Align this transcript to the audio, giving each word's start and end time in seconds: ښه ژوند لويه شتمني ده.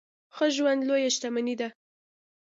ښه 0.35 0.47
ژوند 0.55 0.81
لويه 0.89 1.09
شتمني 1.15 1.55
ده. 1.61 1.67